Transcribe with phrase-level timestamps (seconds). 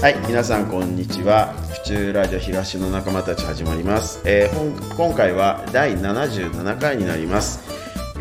[0.00, 1.52] はい、皆さんこんにちは。
[1.52, 4.22] 府中ラジオ東の仲間たち始まります。
[4.24, 7.60] えー今回は第77回になります。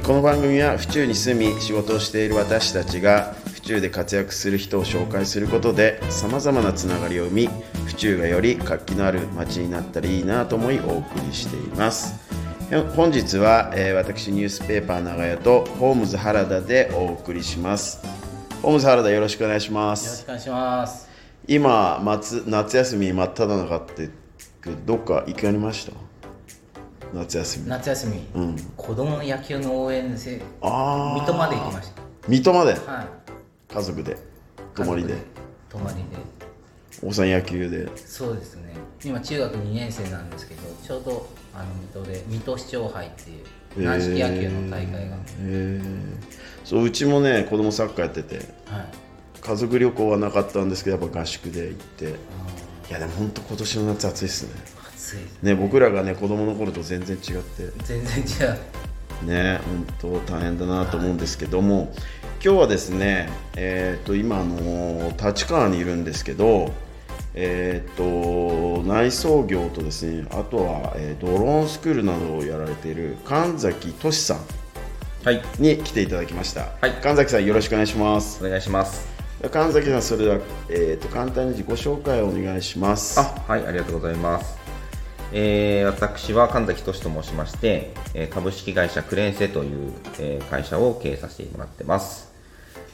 [0.04, 7.50] この番組は府中に住み仕事をしている私たちが府中で活躍する人を紹介することでさまざまなつながりを生み
[7.86, 12.14] 府中がより活気のある街になったらいいなと思いお送りしています。
[12.94, 18.02] 本日は、えー私ニュースペーパー長屋とホームズ原田でお送りします。
[18.62, 20.24] ホームズ原田よろしくお願いしまよろし。
[20.24, 21.09] くお願いします。
[21.52, 24.10] 今夏夏休み真っ只中って
[24.86, 25.94] どっか行かれました？
[27.12, 27.68] 夏休み。
[27.68, 28.56] 夏休み、うん。
[28.78, 31.92] 子供の野球の応援せああ水戸まで行きまし
[32.28, 32.76] 水戸まで？
[32.76, 32.92] た。
[32.92, 33.08] はい。
[33.74, 34.16] 家族で？
[34.76, 35.16] 泊まりで？
[35.70, 36.02] 泊まりで。
[37.02, 37.90] お子さん野球で？
[37.98, 38.76] そうですね。
[39.04, 43.42] 今中学2年生なんですけど、ちょうどあの水戸で水戸市長杯ってい
[43.82, 45.82] う軟式野球の大会が、へえ
[46.64, 48.36] そううちもね子供サッカーやってて。
[48.36, 48.46] はい。
[49.50, 52.06] 家族旅行はなかったんですけどやっぱ合宿で行って。
[52.90, 54.52] いやでも本当今年の夏暑いっすね。
[54.94, 55.18] 暑い。
[55.42, 57.72] ね僕らがね子供の頃と全然違って。
[57.84, 59.26] 全然違う。
[59.26, 59.88] ね本
[60.28, 61.92] 当大変だなと思うんですけども、
[62.46, 63.28] 今日はですね
[63.58, 66.72] えっ、と今あの立川にいるんですけど
[67.34, 74.40] えっ、と内装業とですねあとは、えードローンスクールなどをやられている神崎俊さん
[75.24, 76.92] はい、に来ていただきました、はい。
[77.02, 78.46] 神崎さんよろしくお願いします。
[78.46, 79.19] お願いします。
[79.48, 84.60] 神崎さんそれでは、えー、と簡単に自己紹介をお願いしますあ、はい、ありがとうございます。
[85.32, 92.34] えー私は神崎俊と申しまして、えー株式会社クレーンセという、えー会社を経営させてもらってます。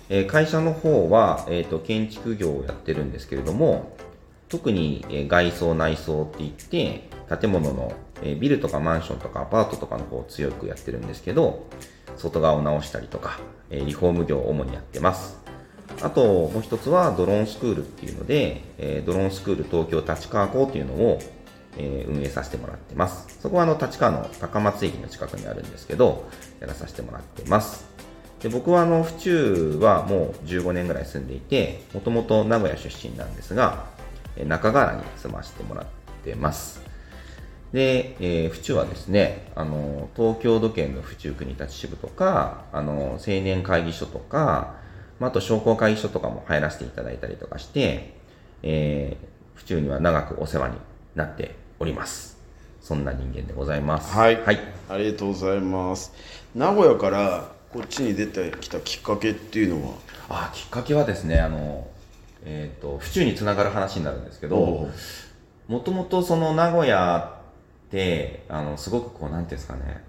[0.10, 3.98] えー会社の方は、えーと建築業をやってるんですけれども、
[4.48, 11.66] 特に、えー外装内装って言って、建物の、えービルとかマンションとかアパートとかの方を強くやってるんですけど、
[12.18, 13.40] 外側を直したりとか、
[13.72, 15.45] えーリフォーム業を主にやってます。
[16.02, 21.20] あともう一つはドローンスクールっていうので、えードローンスクール東京立川校っていうのを、
[21.78, 23.40] えー運営させてもらってます。
[23.42, 26.30] そこはあの立川の高松駅の近くにあるんですけど、
[26.60, 27.88] やらさせてもらってます。
[28.42, 33.86] で僕はあの府中はもう15年ぐらい住んでいて、もともと名古屋出身なんですが、
[34.46, 35.86] 中川に住ませてもらっ
[36.24, 36.82] てます。
[37.74, 44.76] で、えー府中はですね、あの、東京土建の府中国立支部とか、あの、青年会議所とか、
[45.20, 48.14] まあ、あと商工会議所とかも入らせていただいたりとかして、
[48.64, 50.76] えー府中には長くお世話に
[51.16, 52.38] なっております。
[52.82, 54.14] そんな人間でございます。
[54.14, 54.60] はい、はい。
[54.90, 56.14] ありがとうございます
[56.54, 59.94] 名古屋からこっちに出てきたきっかけっていうのは？
[60.30, 61.88] あ、きっかけはですね、あの、
[62.44, 64.90] えっ、と、府中につながる話になるんですけおど
[65.70, 67.40] う、もともとその名古屋
[67.88, 70.04] って、あの、すごくこう、なんていうんですかね、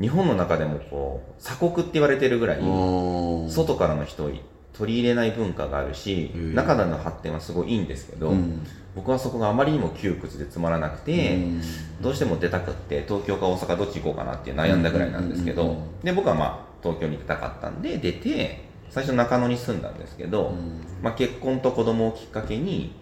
[0.00, 3.50] 日本の中でもこう、鎖国って言われてるぐらい、うん。
[3.50, 4.30] 外からの人を
[4.72, 8.66] 取り入れない文化があるし、中での発展はすごいいいんですけど、うん。
[8.96, 11.62] 僕はそこがあまりにも窮屈でつまらなくて、うん。
[12.00, 20.80] どうしても出たくって、東京か大阪どっち行こうかなって悩んだぐらいなんですけどで、僕はまあ、東京に出たかったんで、出て、最初中野に住んだんですけど、ん。
[21.02, 22.94] まあ、結婚と子供をきっかけに、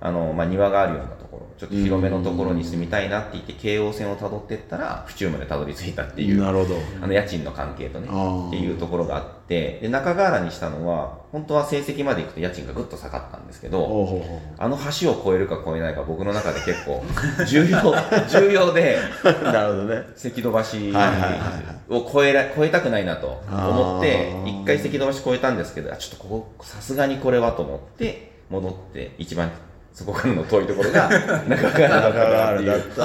[0.00, 6.76] あの、まあ、庭があるようなところ、ちょっと広めのところに住みたいなって言って、京王線を辿ってったら、府中までたどり着いたっていう、なるほど。
[7.00, 17.02] あの家賃の関係とねっていうところがあってで中川原にしたのは本当は成績まで行くと家賃がぐっと下がったんですけどあの橋を越えるか越えないか僕の中で結構
[17.46, 17.78] 重要
[18.28, 20.02] 重要でうなるほどね。
[20.16, 29.50] 関戸橋を越えら越えたくないなと思って一回関戸橋越えたんですけどあちょっとここさすがにこれはと思って戻って一番
[29.98, 31.08] そこからの遠いところが
[31.48, 33.04] 中川原だった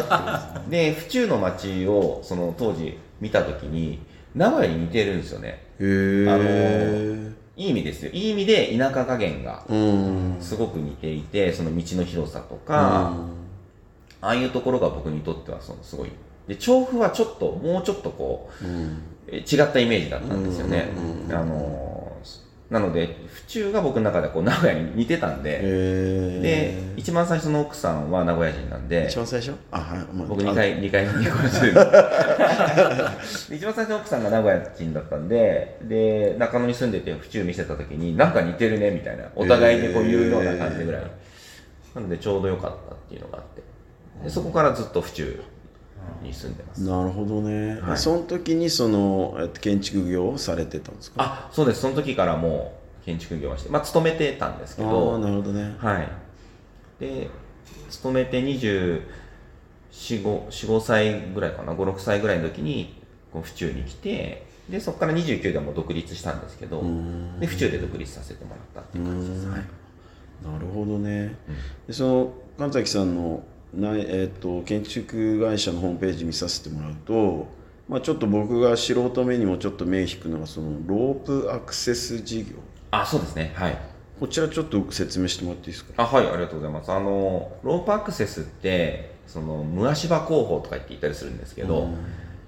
[0.59, 0.93] っていう。
[0.93, 3.99] で府中の街をその当時見た時に
[4.35, 5.63] 名古屋に似てるんですよね。
[5.79, 8.11] あのーいい意味ですよ。
[8.13, 10.35] いい意味で田舎加減がうん。
[10.39, 13.13] すごく似ていてその道の広さとか、
[14.21, 16.09] ああいうところが僕にとってはそのすごい。
[16.47, 20.89] で調布はちょっともうちょっとこうう違ったイメージだったんですよね。
[21.31, 21.92] あのー
[22.73, 25.59] なので府中が僕の中でこう名古屋に似てたんで、
[26.41, 29.53] で一番最初の奥さんは名古屋人なんで一番最初？
[29.69, 31.73] あはいまあ僕2回、2回離婚してる。
[33.55, 39.25] 一番最初の奥さんが名古屋人だったんで、で、中野に住んでて府中見せた時に、なんか似てるね、みたいな。
[39.35, 41.01] お互いにこう言うような感じでぐらい。
[41.93, 43.61] なのでちょうど良かったっていうのがあって。
[44.23, 45.43] でそこからずっと府中
[46.21, 46.81] に住んでます。
[46.81, 51.15] なるほどね、はいその時にそのえっと建築業をされてたんですか？
[51.23, 51.81] あ、そうです。
[51.81, 56.09] その時からもう建築業はして、まあ勤めてたんですけああど、なるほどねはい。
[56.99, 57.29] で、
[57.89, 59.01] 勤めて24、
[59.91, 63.01] 5, 5歳ぐらいかな、5、6歳ぐらいの時に、
[63.31, 66.81] こう府中に来て、で、そこから29でもう独立したんですけど、
[67.39, 69.47] で、府中で独立させてもらったっていう感じです。
[69.47, 69.61] はい。
[70.43, 71.35] なるほどね、
[71.87, 77.47] でその神崎さんのな、えー、と建築会社のホームページ見させてもらうと、
[77.89, 82.51] まあ、ちょっと僕が素人目にもちょっと目引くのがそのロープアクセス事業。
[82.91, 83.51] あそうですね。
[83.55, 83.77] はい。
[84.19, 85.93] こちらちょっと説明してもらっていいですか？
[85.97, 86.91] あはいありがとうございます。
[86.91, 91.89] あのロープアクセスってその無足場工法とか言って言ったりするんですけど、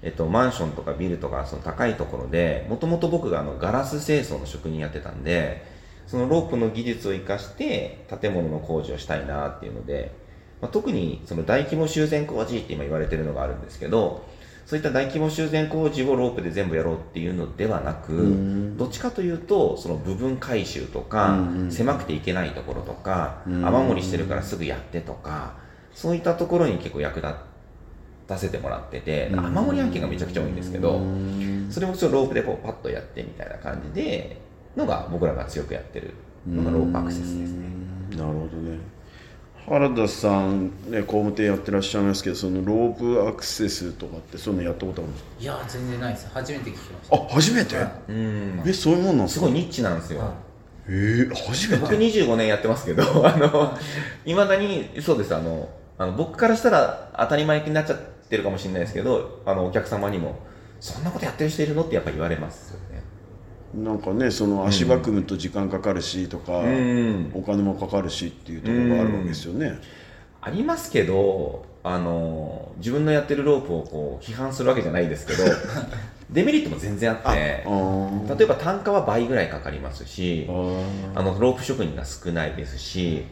[0.02, 5.66] えっと、マンションとかビルとかその高いところでもともと僕があのガラス清掃の職人やってたんで
[6.06, 10.14] そのロープの技術を生かして建物の工事をしたいなっていうので、
[10.60, 14.26] まあ、特にその大規模修繕工事って今言われてるのがあるんですけど
[14.66, 21.38] そういった大規模修繕工事をロープで全部やろうっていうのではなく、どっちかというとその部分回収とか、
[21.70, 25.54] 狭くていけないところとか、雨漏りしてるからすぐやってとか
[25.94, 27.32] そういったところに結構役立
[28.26, 31.00] たせてもらってて雨漏り案件がめちゃくちゃ多いんですけど
[31.70, 34.40] それもちょっとロープでこうパッとやってみたいな感じで
[34.76, 36.12] のが僕らが強くやってる
[36.44, 37.68] のがロープアクセスですね。
[38.10, 38.95] なるほどね
[39.68, 45.30] 原田さんね工務店やってらっしゃいますけどそのロープアクセスとかってそういうのやったことあるんですか？
[45.40, 46.28] いや全然ないです。
[46.32, 47.16] 初めて聞きました。
[47.16, 47.76] あ初めて？
[48.08, 48.62] うん。
[48.64, 49.46] えそういうもんなんですか？
[49.46, 50.32] すごいニッチなんですよ。
[50.88, 53.76] えー、初め僕て25年やってますけど、 あの、
[54.24, 55.68] いまだに、そうです、あの、
[55.98, 57.98] あの僕からしたら当たり前になっちゃっ
[58.28, 60.38] てるかもしれないですけど、あの、お客様にも、
[60.78, 61.82] そんなことやってる人いるの？
[61.82, 62.95] ってやっぱ言われますよね。
[63.76, 67.30] なんかねその足場組むと時間かかるしとか、うん。
[67.34, 69.78] お金もかかるしっていうところがあるわけですよね、
[70.40, 75.44] ありますけど、あの、自分のやってるロープをこう、批判するわけじゃないですけど、
[76.30, 80.46] デメリットも全然あって、例えば単価は倍ぐらいかかりますし
[81.14, 83.24] あの、ロープ職人が少ないですし、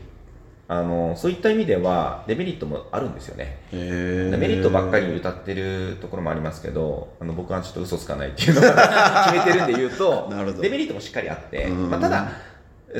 [0.67, 3.59] あの、そういった意味ではデメリットもあるんですよね。
[3.73, 4.39] へー。
[4.39, 12.29] メリットばっかり歌ってるところもありますけど、あの僕はちょっと嘘つかないっていうのが 決めてるんで言うとデメリットもしっかりあって、うんまあ、ただ、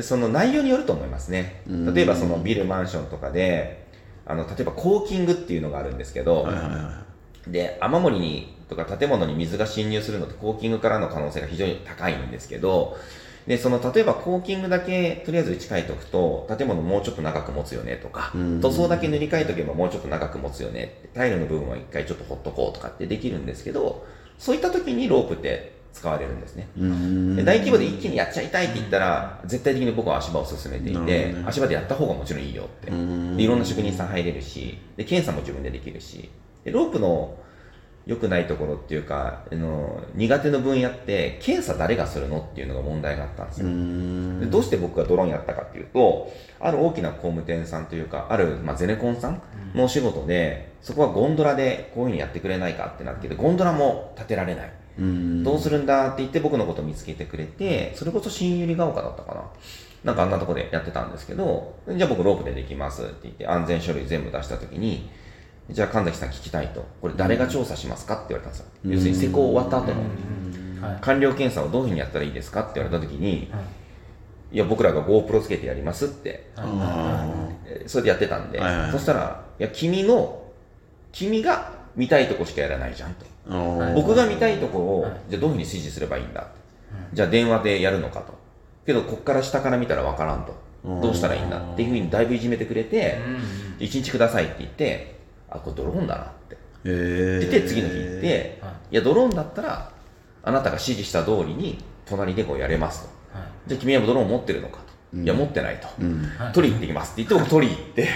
[0.01, 1.61] その内容によると思いますね。
[1.67, 1.93] うん。
[1.93, 3.85] 例えばそのビル、マンションとかで、
[4.25, 7.05] あの例えばコーキングっていうのがあるんですけど、はいはいは
[7.47, 12.97] で雨漏りにとか建物に水が侵入するのってコーキングからの可能性が非常に高いんですけど
[13.47, 24.05] でその例えばコーキングだけとりあえず打ち替えておくと建物もうちょっと長く持つよねとか、うん塗装だけ塗り替えておけばもうちょっと長く持つよねタイルの部分は一回ちょっとほっとこうとかってできるんですけど
[24.39, 26.67] そういった時にロープって使われるんですね。
[27.45, 31.43] 大規模で一気にやっちゃいたいって言ったら、絶対的に僕は足場を進めていて、ね。
[31.47, 32.91] 足場でやった方がもちろんいいよって。
[32.91, 36.29] いろんな職人さん入れるし、で検査も自分でできるし、
[36.65, 37.37] でロープの
[38.05, 43.67] 良くないところっていうか、あの苦手の分野って、検査誰がするのっていうのが問題があったんですよ。
[43.67, 49.41] うんでどうして僕がドローンやったかっていうと、ある大きな工務店さんというか、ある、まあ、ゼネコンさん
[49.73, 54.73] のお仕事で、そこはゴンドラでこういうふうにやってくれないかってなってて、ゴンドラも建てられない。
[54.99, 59.41] うんどうするんだって言って僕のことを見つけてくれて、それこそ新百合ヶ丘だったかな。
[60.05, 65.09] なんかあんなとこでやってたんですけど、じゃあ僕ロープでできますって言って安全書類全部出したときに、
[65.69, 66.85] じゃあ神崎さん聞きたいと。
[67.01, 68.65] これ誰が調査しますかって言われたんですよ。
[68.85, 70.01] 要するに施工終わった後の。
[70.87, 71.01] はい。
[71.01, 73.51] 完了検査をどういうふうにやったらいいですかって言われたときに、
[74.51, 76.51] いや僕らが GoPro つけてやりますって、
[77.87, 80.43] それでやってたんで、そしたら、いや君の、
[81.11, 83.25] 君が見たいとこしかやらないじゃんと。
[83.95, 85.11] 僕が見たいところを、はい。
[85.29, 86.47] じゃあどういうふうに指示すればいいんだ、
[87.13, 88.33] じゃあ電話でやるのかと。
[88.85, 90.55] けどこっから下から見たら分からんと。
[90.83, 91.01] うん。
[91.01, 93.35] どうしたらいいんだっていうふうにだいぶいじめてくれてうん
[93.79, 95.14] 1日くださいって言って
[95.55, 96.57] あこれドローンだなって。
[96.85, 97.39] へー。
[97.39, 98.73] 言って次の日行って、はい。
[98.91, 99.91] いやドローンだったら
[100.43, 103.37] あなたが指示した通りに隣でこうやれますと。
[103.37, 103.47] はい。
[103.67, 104.79] じゃあ君はドローン持ってるのか
[105.11, 106.23] と、いや持ってないと、うん。
[106.37, 106.53] はい。
[106.53, 108.09] 取り行ってきますって言って僕取り行って。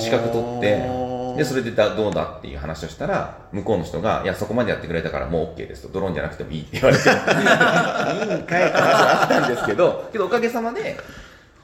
[0.00, 1.14] 資格取って。
[1.36, 10.96] でそれでだどうだっていう話をしたら向こうの人が「いやそこまでやってくれたからもう OK です」と「ドローンじゃなくてもいい」って言われて「いいんかい」って話があったんですけどけどおかげさまで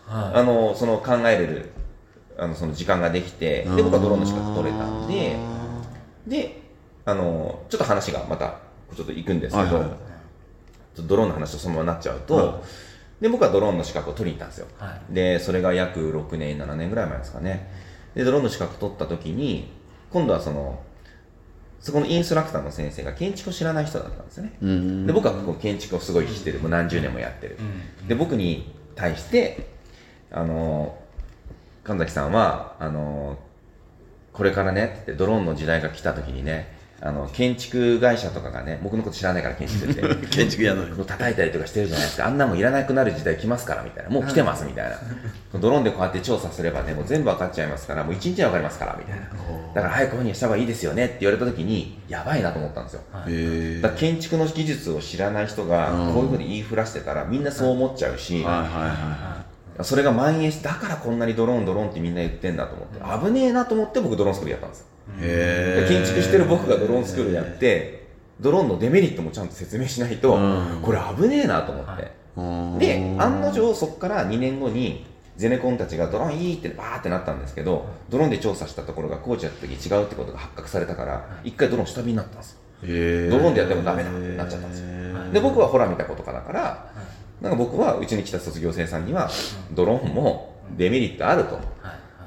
[0.06, 1.70] はあのその考えれる
[2.40, 5.36] あのその時間ができてで僕はドローンの資格取れたんで
[6.26, 6.62] で
[7.04, 8.58] あのちょっと話がまた
[8.96, 9.90] ちょっと行くんですけど、はいはい。
[11.06, 12.60] ドローンの話とそのままなっちゃうと、は
[13.20, 13.22] い。
[13.22, 15.14] で僕はドローンの資格を取りに行ったんですよ、はい。
[15.14, 17.70] でそれが約6年7年ぐらい前ですかね。
[18.14, 19.70] でドローンの資格取った時に
[20.10, 20.82] 今度はその
[21.80, 25.06] そこのインストラクターの先生が建築を知らない人だったんですよね、うん。
[25.06, 26.60] で僕はこう建築をすごい知ってる。
[26.60, 27.58] もう何十年もやってる、
[28.00, 28.08] うん。
[28.08, 29.68] で僕に対して
[30.30, 30.98] あの
[31.84, 33.38] 神崎さんはあの
[34.32, 40.02] これからねって言ってドローンの時代が来た時にねあの建築会社とかがね僕のこと知らないから建築って。
[40.28, 40.84] 建築やの。
[41.04, 42.26] 叩いたりとかしてるじゃないですか。
[42.26, 44.10] あんなもんいらなくなる時代来ますからみたいな。
[44.10, 44.98] もう来てますみたいな。
[45.58, 49.26] ドローンでこうやって調査すればねもう全部分かっちゃいますからもう一日で分かりますからみたいな。
[49.74, 53.00] だから早くこういうふうにした方がいいですよねって言われた時にやばいなと思ったんですよ。
[53.14, 56.14] だから建築の技術を知らない人がうん。
[56.14, 59.29] こういうふうに言いふらしてたらみんなそう思っちゃうし、はいはいは
[59.82, 62.88] それが蔓延してだからこんなにドローンドローンってみんな言ってんだと思っ
[63.20, 64.86] て危ねえなと思って僕ドローンスクールやったんですよ。
[65.20, 68.06] へ建築してる僕がドローンスクールやって
[68.40, 70.80] ドローンのデメリットもちゃんと説明しないと、うん。
[70.82, 72.78] これ危ねえなと思って、はい。
[72.78, 75.04] で案の定そこから2年後に
[75.36, 82.58] ゼネコンたちがドローンいいってバーってなったんですけどドローンで調査したところが工事やった時違うってことが発覚されたから一回ドローン下火になったんですよ。
[82.84, 84.86] へドローンでやってもダメだってなっちゃったんですよ。
[85.32, 86.92] で僕はほら見たことかだから
[87.40, 89.30] なんか僕はうちに来た卒業生さんには
[89.72, 91.58] ドローンもデメリットあると。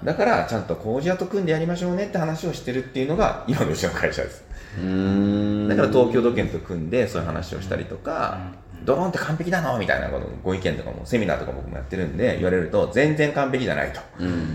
[0.04, 4.44] だからちゃんと工事屋と組んでやりましょうねって話をしてるっていうのが今のうちの会社です。
[4.78, 5.68] うーん。
[5.70, 8.52] だから東京土建と組んでそういう話をしたりとか、
[8.84, 14.02] ドローンって完璧なのみたいなことご意見とかもセミナーとか僕もやってるんで言われると全然完璧じゃないと、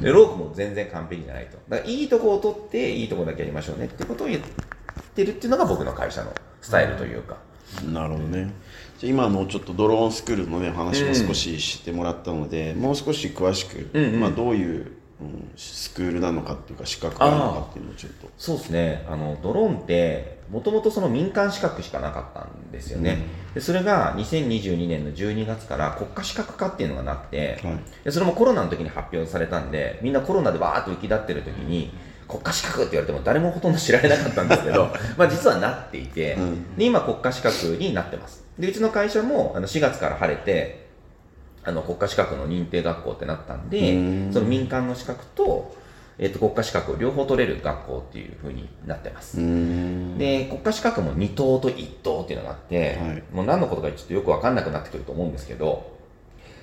[0.02, 1.56] でロープも全然完璧じゃないと。
[1.68, 4.40] だからいいとこを取っていいとこだけやりましょうねってことを言っ
[5.14, 7.38] てるっていうのが僕の会社のスタイルというか、
[7.90, 8.52] なるほどね
[9.02, 14.20] 今のちょっとドローンスクールのね話も少ししてもらったので、もう少し詳しく、うんうん。
[14.20, 18.28] まあ、どういう、うんスクールなのかっていうか資格なのかっていうのをちょっと。
[18.38, 19.04] そうですね。
[19.08, 23.18] あのドローンってもともとその民間資格しかなかったんですよね、
[23.54, 27.78] でそれが2022年の12月から国家資格化っていうのがなって、はい。
[28.04, 31.90] でそれもコロナの時に発表されたんでみんなコロナでわーっと浮き立ってる時に
[32.28, 36.76] 国家資格って言われても誰もほとんど知られなかったんですけど まあ実はなっていて、うん。
[36.76, 40.88] で今国家資格になってますでうちの会社もあの4月から晴れて
[41.64, 43.98] あの国家資格の認定学校ってなったんでう
[44.30, 44.32] ん。
[44.32, 45.76] その民間の資格と,、
[46.18, 53.22] えっと国家資格を両方取れる学校っていう風になってます、で国家資格も2等と1等っていうのがあって、はい。
[53.32, 55.98] もう何のことかちょっとよく分かんなくなってくると思うんですけど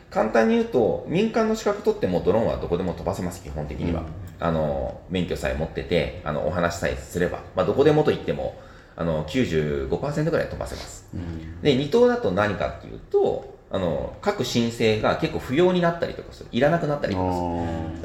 [0.10, 4.04] 簡単に言うと民間の資格取ってもドローンはどこでも飛ばせます基本的には、
[4.40, 8.56] あの免許さえ持っててあのお話さえすれば、まあ、どこでもと言っても
[8.98, 11.08] あの95%ぐらい飛ばせます。
[11.14, 11.62] うん。
[11.62, 16.50] で2等だと何かっていうとあの各申請が結構不要になったりとかする。
[16.52, 17.40] いらなくなったりとかす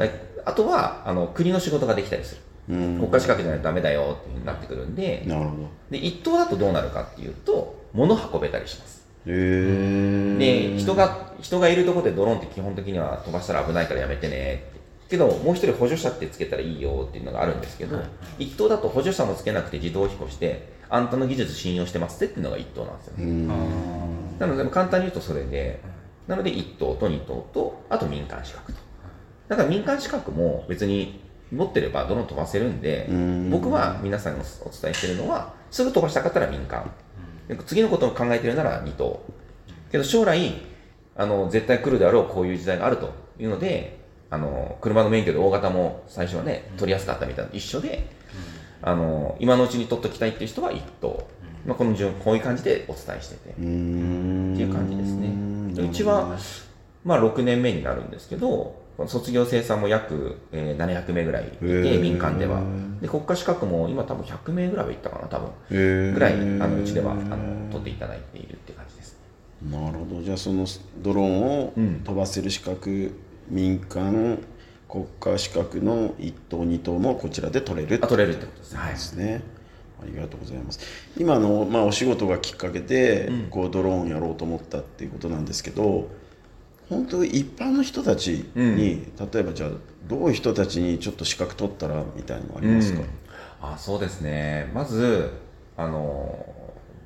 [0.03, 0.11] る。
[0.45, 2.41] ああとはあの国の仕事ができたりする。
[2.69, 5.69] 国家資格じゃないとダメだよってなってくるんでなるほど。
[5.91, 9.01] で一等だとどうなるかっていうと物運べたりします。
[9.27, 14.81] で人が人がいるところでドローンって基本的には飛ばしたら危ないからやめてねって。
[15.11, 17.99] けどもう一人補助者ってつけたらいいよっていうのがあるんですけど、
[18.39, 23.15] 一等だと補助者もつけなくて自動飛行してあんたの技術信用してますってっていうのが一等なんですよ。
[24.39, 25.81] なので簡単に言うとそれで
[26.27, 28.79] なので一等と二等とあと民間資格と。
[29.49, 31.21] だから民間資格も別に
[31.53, 33.51] 持ってればドローン飛ばせるんでうん。
[33.51, 36.91] 僕は皆さんにお伝えしてるのはすぐ飛ばしたかったら民間。
[37.49, 39.21] で次のことを考えてるなら二等。
[39.91, 40.55] けど将来
[41.17, 43.99] あの絶対来るであろうこういう時代があるというので
[44.31, 48.09] あの車の免許で大型も最初はね取りやすかったみたいな一緒で
[48.83, 51.27] あの今のうちに取っときたいっていう人は一等、
[51.67, 53.51] まあ、この順こういう感じでお伝えしてて。
[53.51, 55.33] っていう感じですね。
[55.83, 56.37] うちは
[57.05, 62.01] まあ、6年目になるんですけど卒業生さんも約、えー700名ぐらいいへてー。
[62.01, 62.61] 民間では。
[63.01, 66.13] で国家資格も今多分100名ぐらいはいったかな多分。
[66.13, 69.17] ぐらいあのうちではあの取っていただいているって感じです。
[69.71, 70.23] なるほど。
[70.23, 70.67] じゃあその
[70.99, 72.01] ドローンをうん。
[72.05, 73.13] 飛ばせる資格、
[73.49, 74.39] 民間
[74.91, 78.97] 国家資格の1等2等もこちらで取れるあ取れるってことですはい。
[80.03, 80.81] ありがとうございます。
[81.17, 83.43] 今の、まあ、お仕事がきっかけで、うん。
[83.51, 86.09] こうドローンやろうと思ったっていうことなんですけど
[86.89, 89.71] 本当一般の人たちに、例えばじゃあ
[90.09, 93.73] どういう人たちにちょっと資格取ったらみたいなのありますか、うん。
[93.75, 94.71] あそうですね。
[94.75, 95.31] まず
[95.77, 96.45] あの、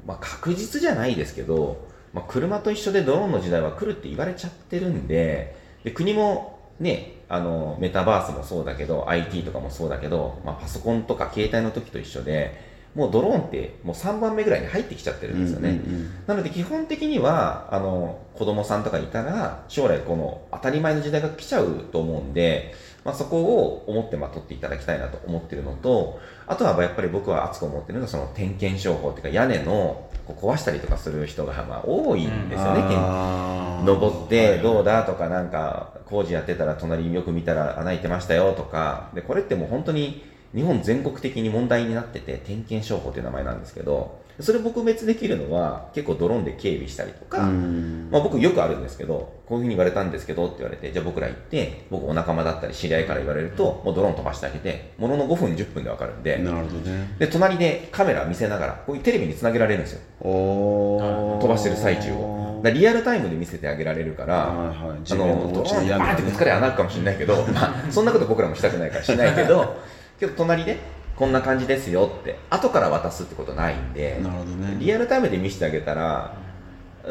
[0.06, 33.84] まあ、確実じゃないですけど、まあ、車と一緒でドローンの時代は来るって言われちゃってるんでで国もねあのメタバースもそうだけど IT とかもそうだけど、まあ、パソコンとか携帯の時と一緒でもうドローンってもう3番目ぐらいに入ってきちゃってるんですよね、うんうんうんなので基本的にはあの子供さんとかいたら将来この当たり前の時代が来ちゃうと思うんで、まあ、そこを思ってまあ取っていただきたいなと思ってるのとあとはやっぱり僕は熱く思ってるのがその点検商法っていうか屋根のこう壊したりとかする人がまあ多いんですよね、あー。
[33.84, 39.10] 登ってどうはいだとかなんか工事やってたら隣によく見たら穴開いてましたよとか。
[39.14, 48.08] でこれってもう本当に日本全国的に問題になってて点検商法という名前なんですけどそれ撲滅できるのは結構ドローンで警備したりとか、うん。
[48.10, 57.14] まあ、僕よくあるんですけどこういうふうに言われたんですけどって言われてじゃあ僕ら行って僕お仲間だったり知り合いから言われるともうドローン飛ばしてあげてものの5分10分で分かるんでなるほどね。
[57.18, 60.00] で隣でカメラ見せながらこういうテレビにつなげられるんですよ。
[60.20, 64.78] 飛ばしてる最中をだリアルタイムで見せてあげられるからはいはい。
[64.78, 69.76] あののドーンにバーンってぶつかり穴開くかもしれないけど、 まあ、そんなこと僕らもしたくないからしないけど
[70.18, 70.78] けど隣で
[71.14, 74.76] こんな感じですよって後から渡すってことないんでなるほどね。
[74.78, 76.34] リアルタイムで見せてあげたら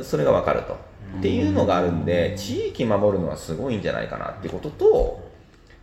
[0.02, 0.94] それが分かると。
[1.20, 5.30] っていうのがあるんで地域守るのはすごいんじゃないかなってことと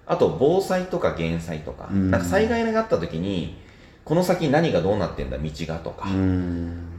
[0.05, 2.11] あと防災とか減災とか,、うん。
[2.11, 3.57] なんか災害があった時に
[4.05, 6.13] この先何がどうなってんだ道がとか、う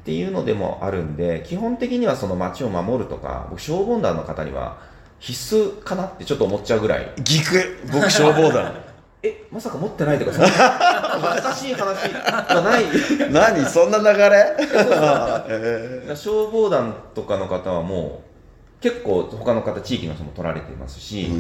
[0.01, 4.77] っんていうのでもあるんで基本的にはその街を守るとか僕消防団の方には
[5.19, 7.11] 必須かなってちょっと思っちゃうぐらい。
[7.23, 7.77] ギク。
[7.93, 8.73] 僕消防団。
[9.23, 10.49] えまさか持ってないとかそんな
[11.43, 12.85] 難しい話がない。
[13.31, 13.63] 何？
[13.67, 14.55] そんな流れ？
[15.47, 18.23] え消防団とかの方はも
[18.79, 21.31] う結構他の方地域の人も取られていますし、はい。
[21.31, 21.37] 今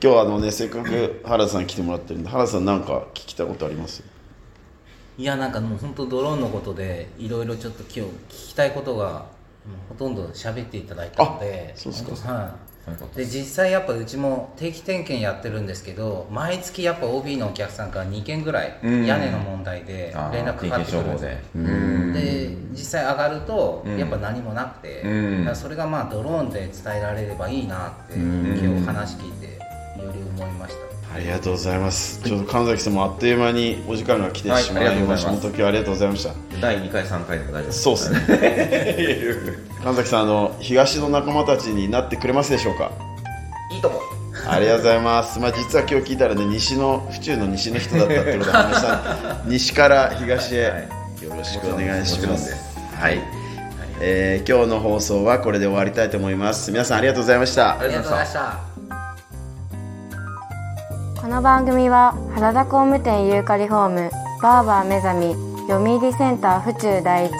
[0.00, 4.02] 日はあのねせっかく原田さん来てもらってるんで原田さんなんか聞きたいことあります？
[5.18, 9.26] いやなんかもう本当ドローンのことでいろいろちょっと今日聞きたいことが
[9.88, 11.74] ほとんど喋っていただいたので。
[11.76, 12.32] あそうですか。
[12.32, 12.90] はい。
[12.90, 13.20] うこと。
[13.20, 19.06] い、で実際やっぱうちも定期点検やってるんですけど毎月やっぱ OB のお客さんから2件ぐらいうん。
[19.06, 22.56] 屋根の問題で連絡かかってくるんでで。
[22.72, 25.04] 実際上がるとうんやっぱ何もなくて、
[25.54, 28.58] それがまあドローンで伝えられればいいなってうん。
[28.58, 29.46] 今日話聞いて
[30.02, 42.90] より思いましたありがとうございますちょっと神崎さんもあっという間にお時間が来てはいしまいました、ありがとうございます本当今日はありがとうございました第2回3回でも大丈夫ですそうですね 神崎さんあの東の仲間たちになってくれますでしょうか？
[43.70, 44.00] いいと思う
[44.46, 45.38] ありがとうございます。
[45.38, 49.36] まあ実は今日聞いたらね西の府中の西の人だったってことを話した。
[49.46, 50.88] 西から東へ、はい
[51.22, 52.54] よろしくお願いします。
[52.98, 53.20] はい。
[54.00, 56.72] えー今日の放送はこれで終わりたいと思います。
[56.72, 57.78] 皆さんありがとうございました。
[57.78, 58.71] ありがとうございましたこ
[61.32, 64.10] この番組は原田工務店ユーカリホーム
[64.42, 65.32] バーバー目覚み
[65.66, 67.32] 読売センター府中第一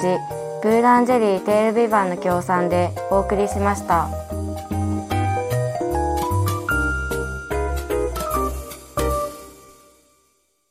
[0.62, 4.08] ブーランジェリーテールビバンの協賛でお送りしました。